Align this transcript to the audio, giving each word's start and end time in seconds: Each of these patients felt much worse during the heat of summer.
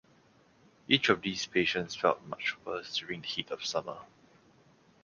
Each 0.87 1.09
of 1.09 1.21
these 1.21 1.45
patients 1.45 1.93
felt 1.95 2.23
much 2.23 2.57
worse 2.65 2.97
during 2.97 3.21
the 3.21 3.27
heat 3.27 3.51
of 3.51 3.63
summer. 3.63 3.99